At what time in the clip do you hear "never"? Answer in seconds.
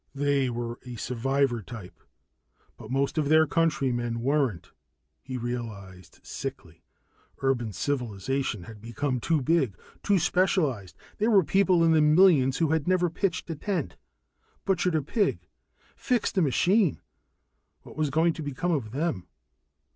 12.87-13.11